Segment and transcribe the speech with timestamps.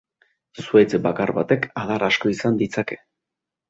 [0.63, 3.03] Zuhaitz bakar batek adar asko izan ditzake.